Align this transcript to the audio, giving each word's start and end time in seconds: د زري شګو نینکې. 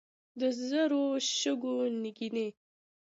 د 0.39 0.41
زري 0.67 1.03
شګو 1.39 1.75
نینکې. 2.01 2.47